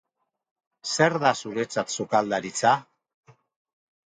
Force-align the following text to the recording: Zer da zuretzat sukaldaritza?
Zer 0.95 1.17
da 1.23 1.33
zuretzat 1.41 1.93
sukaldaritza? 1.97 2.73